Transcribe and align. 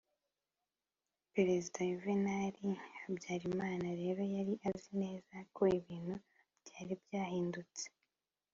perezida 1.33 1.79
yuvenali 1.89 2.65
habyarimana 3.01 3.87
rero 4.01 4.21
yari 4.35 4.53
azi 4.67 4.91
neza 5.01 5.35
ko 5.55 5.61
ibintu 5.79 6.13
byari 6.65 6.93
byahindutse. 7.03 7.85